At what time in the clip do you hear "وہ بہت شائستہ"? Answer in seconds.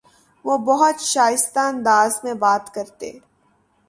0.45-1.59